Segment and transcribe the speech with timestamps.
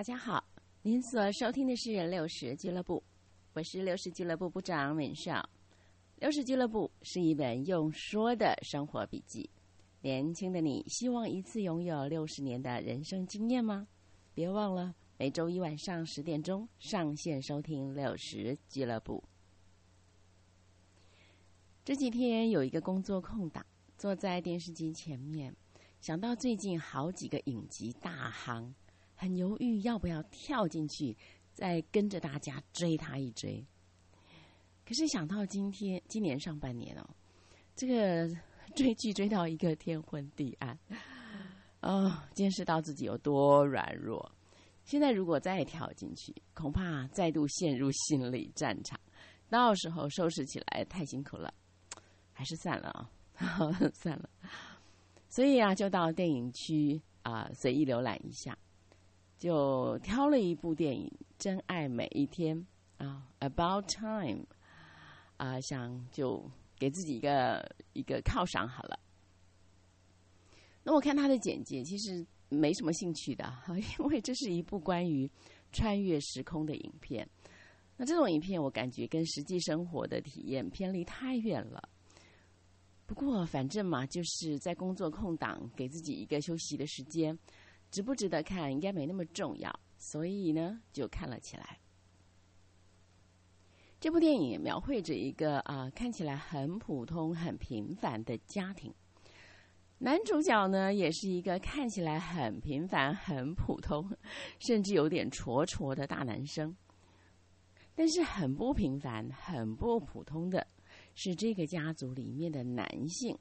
[0.00, 0.42] 大家好，
[0.80, 3.04] 您所收听的是六十俱乐部，
[3.52, 5.46] 我是六十俱乐部部长敏少。
[6.16, 9.50] 六十俱乐部是一本用说的生活笔记。
[10.00, 13.86] 年轻的你，希望一次拥有六十年的人生经验吗？
[14.32, 19.22] 别忘了每周一晚上十点钟上线收听六十俱乐部。
[21.84, 23.62] 这几天有一个工作空档，
[23.98, 25.54] 坐在电视机前面，
[26.00, 28.74] 想到最近好几个影集大行。
[29.20, 31.14] 很犹豫要不要跳进去，
[31.52, 33.62] 再跟着大家追他一追。
[34.82, 37.06] 可是想到今天今年上半年哦，
[37.76, 38.26] 这个
[38.74, 40.78] 追剧追到一个天昏地暗，
[41.82, 44.32] 哦，见识到自己有多软弱。
[44.84, 48.98] 现在如果再跳进去，恐怕再度陷入心理战场，
[49.50, 51.52] 到时候收拾起来太辛苦了，
[52.32, 52.88] 还是算了
[53.36, 54.30] 啊， 算了。
[55.28, 58.56] 所以啊，就到电影区啊，随意浏览一下。
[59.40, 61.08] 就挑了一部电影
[61.38, 62.54] 《真爱每一天》
[63.04, 64.42] 啊，《About Time》
[65.38, 66.44] 啊，想就
[66.78, 69.00] 给自己一个一个犒赏好了。
[70.82, 73.50] 那我看他的简介，其实没什么兴趣的，
[73.98, 75.28] 因为这是一部关于
[75.72, 77.26] 穿越时空的影片。
[77.96, 81.88] 那这种影片，我感觉跟实际生活的体验偏离太远了。
[83.06, 87.38] 不过反正嘛，就是在工作空档给自己一个休息的时间。
[87.90, 91.78] 值不值得看，应该没那么重要，所以呢，就看了起来。
[93.98, 98.94] 这部电影描绘着一个啊，看起来很普通、很平凡的家庭。
[99.98, 104.10] 男主角呢，也是一个看起来很平凡、很普通，
[104.58, 106.74] 甚至有点戳戳的大男生。
[107.94, 110.66] 但是很不平凡、很不普通的
[111.14, 113.38] 是，这个家族里面的男性，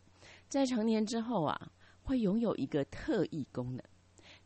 [0.49, 3.81] 在成年之后啊，会拥有一个特异功能。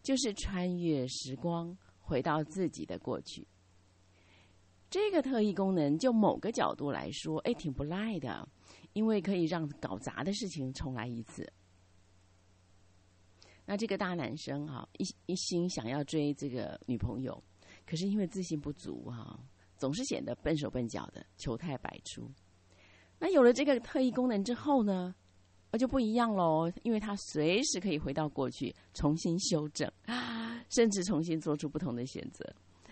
[0.04, 3.48] 就是穿越时光，回到自己的过去。
[4.90, 8.48] 这个特异功能，就某个角度来说，哎，挺不赖的，
[8.92, 11.52] 因为可以让搞砸的事情重来一次。
[13.66, 17.42] 那这个大男生啊，一一心想要追这个女朋友，
[17.88, 19.40] 可是因为自信不足啊，
[19.78, 22.30] 总是显得笨手笨脚的，糗态百出。
[23.18, 25.16] 那有了这个特异功能之后呢？
[25.74, 29.92] 那就不一样喽，因为他随时可以回到过去重新修正，
[30.70, 32.48] 甚至重新做出不同的选择。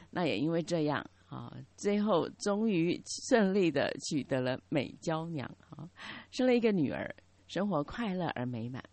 [0.09, 5.87] 那也因为这样啊，最后终于顺利的取得了美娇娘啊，
[6.31, 7.07] 生了一个女儿，
[7.45, 8.83] 生活快乐而美满。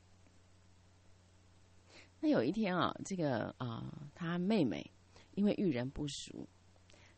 [2.21, 4.85] 那有一天啊，这个啊，他妹妹
[5.35, 6.47] 因为遇人不淑，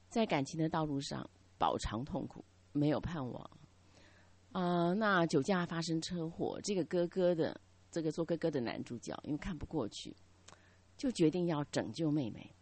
[0.08, 1.28] 在感情的道路上
[1.58, 3.50] 饱尝痛苦，没有盼望。
[4.52, 10.12] 啊，那酒驾发生车祸，这个哥哥的这个做哥哥的男主角，因为看不过去，
[10.96, 12.52] 就决定要拯救妹妹。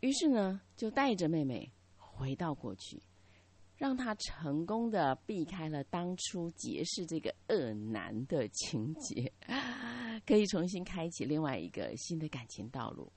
[0.00, 3.02] 于是呢，就带着妹妹回到过去，
[3.76, 9.32] 让他成功的避开了当初结识这个恶男的情节，
[10.24, 13.12] 可以重新开启另外一个新的感情道路。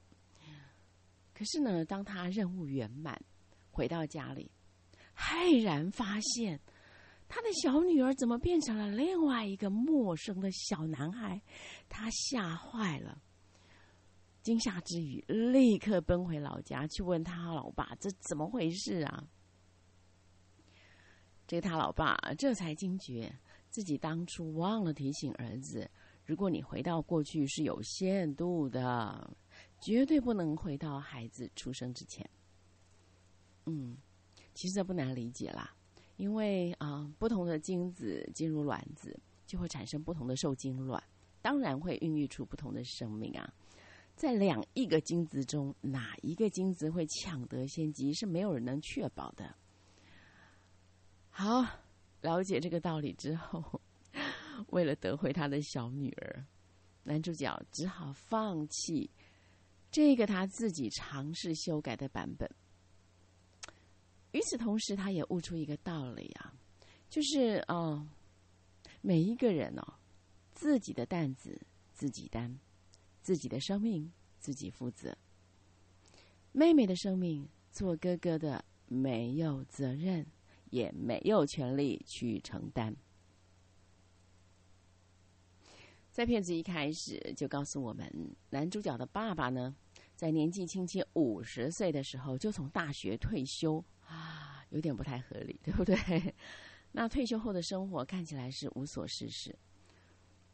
[1.32, 3.22] 可是呢，当他任务圆满，
[3.70, 4.50] 回到家里，
[5.16, 6.60] 骇然发现。
[7.30, 11.40] 他的小女儿怎么变成了另外一个陌生的小男孩？
[11.88, 13.22] 他吓坏了，
[14.42, 19.28] 惊吓之余，立刻奔回老家去问他老爸：“这怎么回事啊？”
[21.46, 23.32] 这他老爸这才惊觉
[23.70, 25.90] 自己当初忘了提醒儿子：
[26.26, 29.38] 如果你回到过去是有限度的，
[29.80, 32.28] 绝对不能回到孩子出生之前。
[33.66, 33.96] 嗯，
[34.56, 35.76] 其实这不难理解啦。
[36.20, 41.02] 因为啊，不同的精子进入卵子，就会产生不同的受精卵，
[41.42, 43.54] 当然会孕育出不同的生命啊。
[44.18, 49.56] 在两亿个精子中，哪一个精子会抢得先机，是没有人能确保的。
[51.30, 51.66] 好，
[52.20, 53.80] 了解这个道理之后，
[54.72, 56.46] 为了得回他的小女儿，
[57.04, 59.10] 男主角只好放弃
[59.90, 62.46] 这个他自己尝试修改的版本。
[64.32, 66.54] 与此同时，他也悟出一个道理啊，
[67.10, 68.08] 就是哦，
[69.02, 69.94] 每一个人哦，
[70.52, 71.60] 自己的担子
[71.94, 72.56] 自己担，
[73.22, 75.18] 自己的生命自己负责。
[76.52, 80.26] 妹妹的生命，做哥哥的没有责任，
[80.70, 82.96] 也没有权利去承担。
[86.12, 89.76] 在片子一开始就告诉我们，男主角的爸爸呢，
[90.16, 93.84] 在年纪轻轻五十岁的时候就从大学退休。
[94.70, 95.96] 有点不太合理， 对不对？
[96.92, 99.56] 那退休后的生活看起来是无所事事，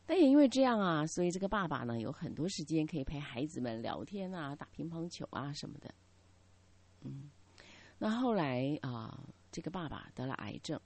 [0.06, 5.94] 但也因为这样啊，所以这个爸爸呢有很多时间可以陪孩子们聊天啊、打乒乓球啊什么的。
[7.02, 7.30] 嗯，
[7.98, 10.80] 那后来啊，这个爸爸得了癌症，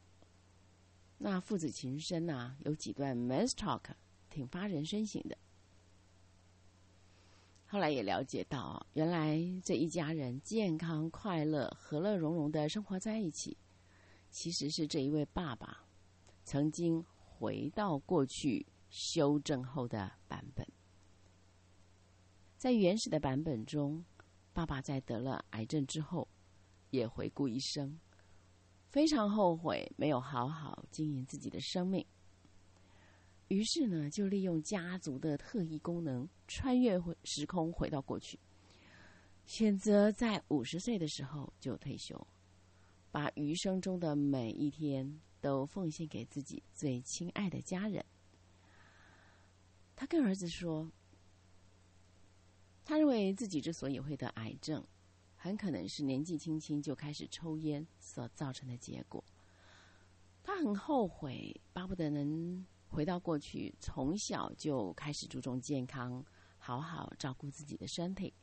[1.17, 3.81] 那父子情深呐，有几段 men's talk，
[4.29, 5.35] 挺发人深省的。
[7.71, 13.55] 后来也了解到，原来这一家人健康、快乐、和乐融融的生活在一起，
[14.31, 15.85] 其实是这一位爸爸
[16.43, 20.67] 曾经回到过去修正后的版本。
[22.57, 24.03] 在原始的版本中，
[24.51, 26.27] 爸爸在得了癌症之后，
[26.89, 27.99] 也回顾一生，
[28.87, 32.03] 非常后悔没有好好经营自己的生命。
[33.49, 38.39] 于是呢，就利用家族的特异功能，穿越回时空，回到过去，
[39.47, 42.27] 选择在五十岁的时候就退休，
[43.11, 48.05] 把余生中的每一天都奉献给自己最亲爱的家人。
[49.95, 50.87] 他跟儿子说，
[52.85, 54.85] 他认为自己之所以会得癌症，
[55.35, 59.23] 很可能是年纪轻轻就开始抽烟所造成的结果。
[60.43, 62.63] 他很后悔，巴不得能。
[62.89, 66.25] 回到过去，从小就开始注重健康，
[66.57, 68.33] 好好照顾自己的身体。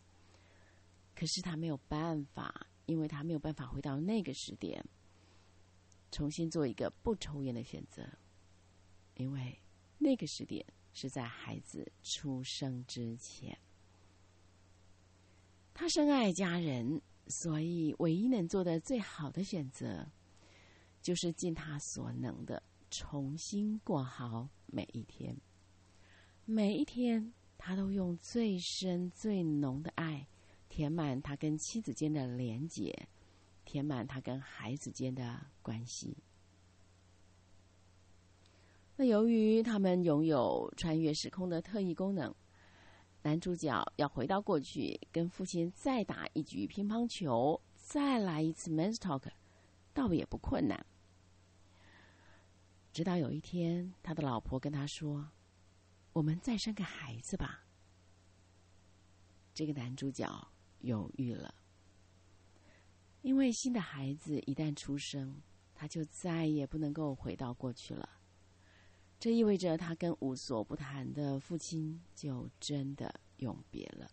[1.14, 4.84] 可是他没有办法，因为他没有办法回到那个时点，
[6.12, 8.06] 重新做一个不抽烟的选择。
[9.16, 9.58] 因为
[9.98, 13.58] 那个时点是在孩子出生之前。
[15.74, 20.06] 他深爱家人，所以唯一能做的最好的选择，
[21.02, 22.62] 就是尽他所能的。
[22.98, 25.36] 重新过好每一天，
[26.46, 30.26] 每一天，他都用最深、最浓的爱
[30.70, 33.06] 填满他跟妻子间的连结，
[33.66, 36.16] 填满他跟孩子间的关系。
[38.96, 42.34] 那由于他们拥有穿越时空的特异功能，
[43.20, 49.24] 男主角要回到过去跟父亲再打一局乒乓球，再来一次 men's talk，
[49.92, 50.86] 倒也不困难。
[52.96, 55.28] 直到有一天，他的老婆跟他说
[56.14, 57.66] ：“我们再生个孩子吧。”
[59.52, 60.26] 这个男主角
[60.80, 61.54] 犹豫了，
[63.20, 65.42] 因为新的孩子一旦出生，
[65.74, 68.08] 他就再也不能够回到过去了。
[69.20, 74.10] 这意味着他跟无所不谈的父亲就真的永别了。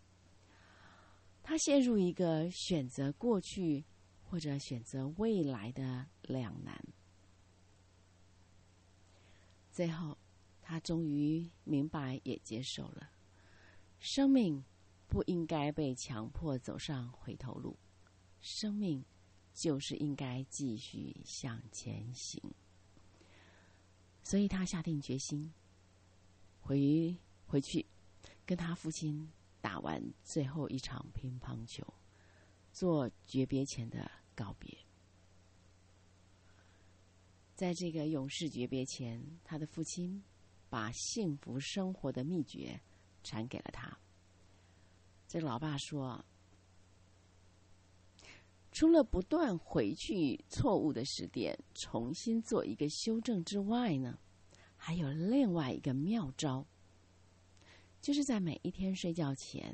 [1.42, 3.86] 他陷入一个选择过去
[4.24, 6.86] 或者选择未来的两难。
[9.74, 10.16] 最后，
[10.62, 13.10] 他终于明白，也接受了，
[13.98, 14.64] 生命
[15.08, 17.76] 不应该被强迫走上回头路，
[18.40, 19.04] 生命
[19.52, 22.40] 就是应该继续向前行。
[24.22, 25.52] 所以他下定决心，
[26.62, 27.18] 回
[27.48, 27.84] 回去
[28.46, 29.28] 跟他父亲
[29.60, 31.84] 打完最后一场乒乓球，
[32.72, 34.83] 做诀别前的告别。
[37.64, 40.22] 在这个永世诀别前，他的父亲
[40.68, 42.78] 把幸福生活的秘诀
[43.24, 43.98] 传给了他。
[45.30, 46.26] 这老爸说
[48.74, 54.20] ：“除了不断回去错误的时点，重新做一个修正之外呢，
[54.76, 56.68] 还有另外一个妙招，
[58.02, 59.74] 就是在每一天睡觉前，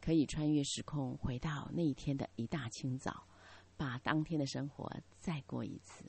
[0.00, 3.26] 可以穿越时空回到那一天的一大清早，
[3.76, 6.04] 把当天的生活再过一次。”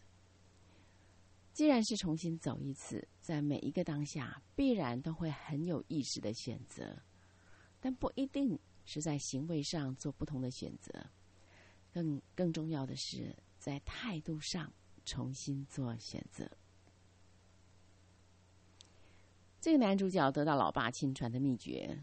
[1.54, 6.98] 既然是重新走一次，在每一个当下，必然都会很有意识的选择，
[7.80, 10.92] 但不一定是在行为上做不同的选择。
[11.92, 14.72] 更更重要的是，在态度上
[15.04, 16.50] 重新做选择。
[19.60, 22.02] 这个男主角得到老爸亲传的秘诀，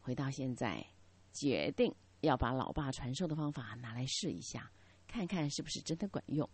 [0.00, 0.84] 回到现在，
[1.32, 4.70] 决定要把老爸传授的方法拿来试一下，
[5.06, 6.50] 看看是不是真的管用。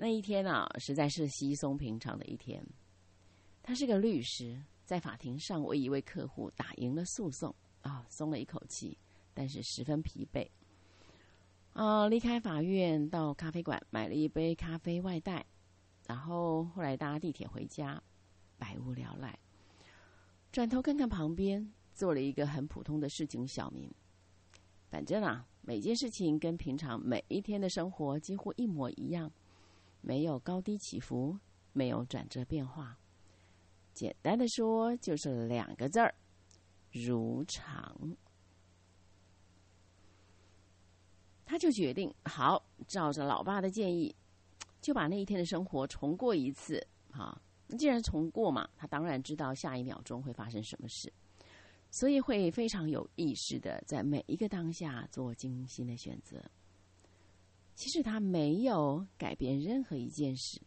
[0.00, 2.64] 那一天啊，实在是稀松平常的一天。
[3.64, 7.52] 他是个律师，在法庭上为一位客户打赢了诉讼，
[7.82, 8.96] 啊，松了一口气，
[9.34, 10.48] 但是十分疲惫。
[11.72, 15.44] 啊，离开法院到咖啡馆买了一杯咖啡外带，
[16.06, 18.00] 然后后来搭地铁回家，
[18.56, 19.36] 百无聊赖。
[20.52, 23.90] 转头看看旁边，做了一个很普通的市井小民。
[24.88, 29.30] 反正啊，每件事情跟平常每一天的生活几乎一模一样。
[30.08, 31.38] 没有高低起伏，
[31.74, 32.98] 没有转折变化。
[33.92, 36.14] 简单的说，就是两个字儿：
[36.90, 38.16] 如常。
[41.44, 44.16] 他就决定，好，照着老爸的建议，
[44.80, 46.82] 就把那一天的生活重过一次。
[47.10, 47.38] 哈，
[47.78, 51.12] 既然重过嘛，他当然知道下一秒钟会发生什么事。
[51.90, 56.42] 所以会非常有意识的在每一个当下做精心的选择。
[57.78, 60.60] 其实他没有改变任何一件事，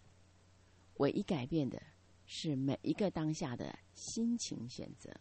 [0.93, 1.77] 唯一改变的
[2.25, 5.13] 是每一个当下的心情选择。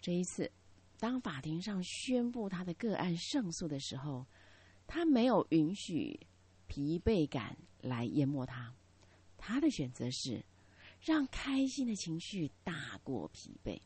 [0.00, 0.50] 这一次，
[0.98, 4.26] 当法庭上宣布他的个案胜诉的时候，
[4.88, 6.18] 他没有允许
[6.66, 8.74] 疲惫感来淹没他，
[9.38, 10.44] 他的选择是
[11.00, 13.80] 让开心的情绪大过疲惫。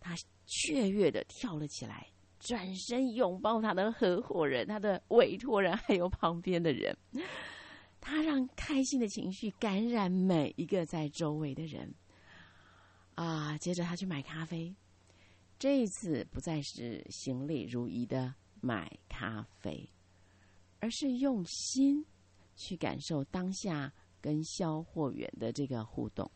[0.00, 0.16] 他
[0.46, 2.08] 雀跃的跳了起来。
[2.46, 6.96] 转身拥抱他的合伙人、他的委托人，还有旁边的人。
[8.00, 11.92] 他让开心的情绪感染每一个在周围的人。
[13.16, 14.72] 啊，接着他去买咖啡。
[15.58, 19.88] 这一次不再是行礼如仪的买咖啡，
[20.78, 22.04] 而是用心
[22.54, 26.30] 去感受当下跟销货员的这个互动。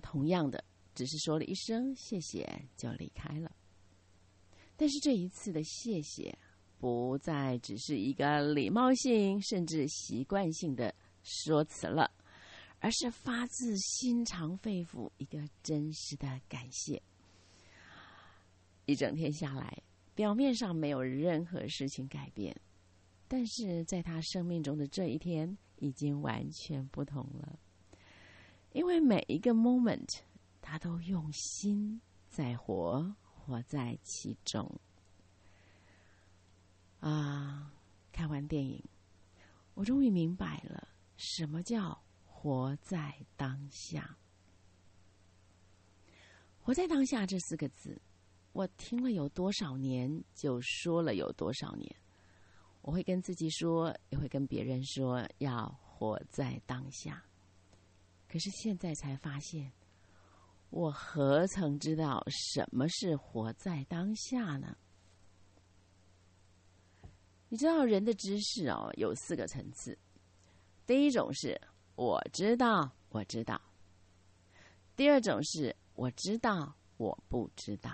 [0.00, 0.62] 同样的
[0.94, 3.50] 只是说了一声谢谢就离开了，
[4.76, 6.36] 但是这一次的谢谢
[6.78, 12.10] 不再只是一个礼貌性甚至习惯性的说辞了，
[12.78, 17.02] 而是发自心肠肺腑一个真实的感谢。
[18.86, 19.82] 一整天下来，
[20.14, 22.58] 表面上没有任何事情改变，
[23.26, 27.58] 但是在他生命中的这一天已经完全不同了。
[28.72, 30.20] 因为每一个 moment，
[30.60, 34.80] 他都用心在活，活在其中。
[37.00, 37.72] 啊，
[38.12, 38.84] 看完电影，
[39.74, 44.16] 我终于明白了什么叫活在当下。
[46.60, 48.00] 活在当下这四个字，
[48.52, 51.96] 我听了有多少年，就说了有多少年。
[52.82, 57.24] 我会跟自己说，也会跟别人说，要活在当下。
[58.28, 59.72] 可是现在才发现，
[60.70, 64.76] 我何曾知道什么是活在当下呢？
[67.48, 69.98] 你知道人的知识哦，有四个层次。
[70.86, 71.58] 第一种是
[71.94, 73.58] 我知道，我知道；
[74.94, 77.92] 第二种是我知道，我不知道；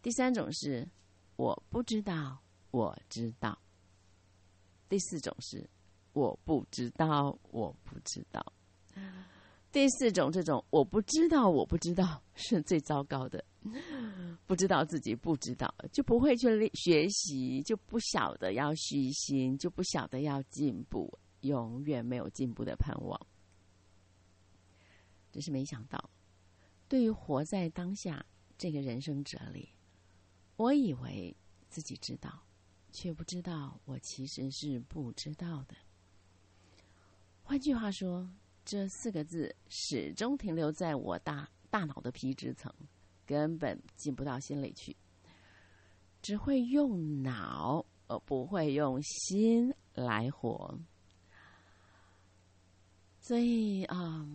[0.00, 0.88] 第三种是
[1.36, 3.58] 我不知道，我知道；
[4.88, 5.68] 第四种是
[6.14, 8.42] 我不知道，我不知道。
[9.72, 13.44] 第四种，这种我不知道，我不知道是最糟糕的。
[14.46, 23.20] 不知道自己不知道，就不会去学习，就不晓得要虚心，就不晓得要进步，永远没有进步的盼望。
[25.32, 26.10] 只是没想到，
[26.86, 28.24] 对于活在当下
[28.56, 29.70] 这个人生哲理，
[30.54, 31.34] 我以为
[31.68, 32.46] 自己知道，
[32.92, 35.74] 却不知道我其实是不知道的。
[37.42, 38.30] 换句话说。
[38.64, 42.72] 这四个字始终停留在我大大脑的皮质层，
[43.26, 44.96] 根本进不到心里去。
[46.22, 50.78] 只会用脑，而不会用心来活。
[53.20, 54.26] 所以啊，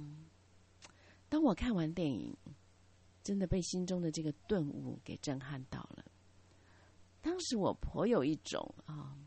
[1.27, 2.37] 当我看完电影，
[3.23, 6.05] 真的被心中的这个顿悟给震撼到了。
[7.21, 9.17] 当时我颇有一种啊。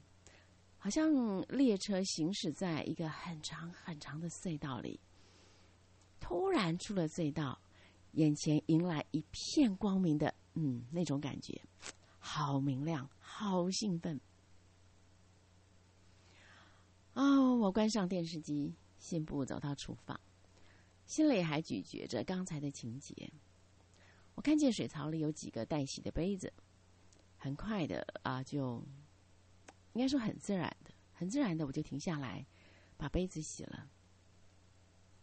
[0.82, 4.98] 好像列车行驶在一个很长很长的隧道里，
[6.18, 7.56] 突然出了隧道，
[8.14, 11.56] 眼前迎来一片光明的，嗯，那种感觉，
[12.18, 14.20] 好明亮，好兴奋。
[17.12, 20.20] 哦，我关上电视机，信步走到厨房，
[21.06, 23.32] 心里还咀嚼着刚才的情节。
[24.34, 26.52] 我看见水槽里有几个待洗的杯子，
[27.36, 28.84] 很快的啊就。
[29.92, 32.46] 应该说很自然的，很自然的，我就停下来，
[32.96, 33.90] 把杯子洗了。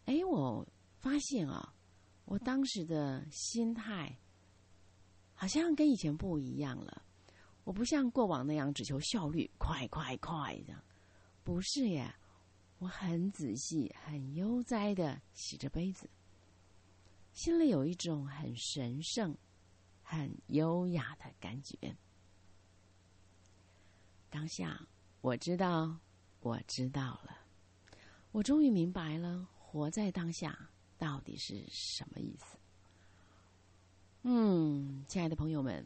[0.06, 1.74] 哎，我发现啊，
[2.24, 4.18] 我当时的心态
[5.34, 7.04] 好像跟以前不一样了。
[7.64, 10.82] 我不像过往那样只求效率，快快快的，
[11.42, 12.12] 不是耶。
[12.78, 16.08] 我很仔细、很悠哉的洗着杯子，
[17.34, 19.36] 心里有一种很神圣、
[20.02, 21.76] 很优雅的感觉。
[24.30, 24.80] 当下，
[25.20, 25.98] 我知道，
[26.40, 27.36] 我知道了，
[28.30, 32.56] 我终于明白了，活在当下到底是什么意思。
[34.22, 35.84] 嗯，亲爱的朋友们，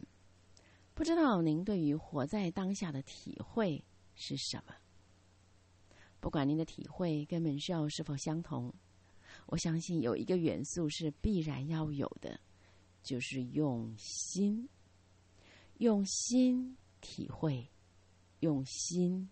[0.92, 3.82] 不知道您对于活在当下的体会
[4.14, 4.74] 是什么？
[6.20, 8.72] 不管您的体会跟门秀是否相同，
[9.46, 12.38] 我相信有一个元素是必然要有的，
[13.02, 14.68] 就是用心，
[15.78, 17.70] 用心体会。
[18.44, 19.26] 用心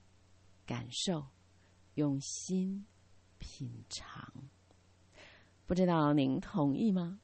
[0.65, 1.23] 感受，
[1.97, 2.83] 用心
[3.37, 4.33] 品尝。
[5.67, 7.21] 不知道您同意吗？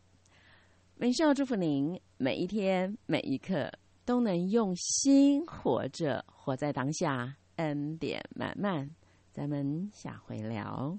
[0.97, 3.73] 美少祝福您每一天每一刻
[4.05, 8.95] 都能用心活着，活在当下，恩典满满。
[9.33, 10.99] 咱们下回聊。